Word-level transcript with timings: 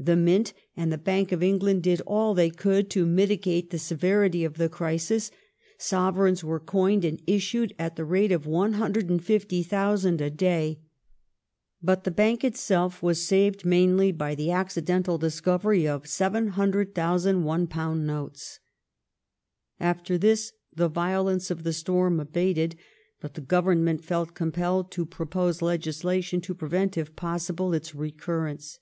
The 0.00 0.16
Mint 0.16 0.52
and 0.76 0.92
the 0.92 0.98
Bank 0.98 1.30
of 1.30 1.44
England 1.44 1.84
did 1.84 2.00
all 2.00 2.34
they 2.34 2.50
could 2.50 2.90
to 2.90 3.06
mitigate 3.06 3.70
the 3.70 3.78
severity 3.78 4.42
of 4.44 4.54
the 4.54 4.68
crisis. 4.68 5.30
Sovereigns 5.78 6.42
were 6.42 6.58
coined 6.58 7.04
and 7.04 7.22
issued 7.24 7.72
at 7.78 7.94
the 7.94 8.04
rate 8.04 8.32
of 8.32 8.46
150,000 8.48 10.20
a 10.20 10.28
day, 10.30 10.80
but 11.80 12.02
the 12.02 12.10
Bank 12.10 12.42
itself 12.42 13.00
was 13.00 13.24
saved 13.24 13.64
mainly 13.64 14.10
by 14.10 14.34
the 14.34 14.50
accidental 14.50 15.18
discovery 15.18 15.86
of 15.86 16.04
700,000 16.08 17.44
£1 17.44 17.98
notes. 18.00 18.58
After 19.78 20.18
this 20.18 20.50
the 20.74 20.88
violence 20.88 21.48
of 21.48 21.62
the 21.62 21.72
storm 21.72 22.18
abated, 22.18 22.74
but 23.20 23.34
the 23.34 23.40
Government 23.40 24.02
felt 24.04 24.34
compelled 24.34 24.90
to 24.90 25.06
propose 25.06 25.62
legislation 25.62 26.40
to 26.40 26.56
prevent, 26.56 26.98
if 26.98 27.14
possible, 27.14 27.72
its 27.72 27.94
recur 27.94 28.46
rence. 28.52 28.78